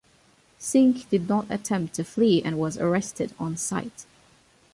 [0.57, 4.07] Singh did not attempt to flee and was arrested on site.